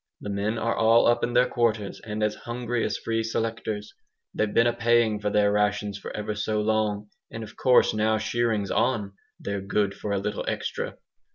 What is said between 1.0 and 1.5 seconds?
up in their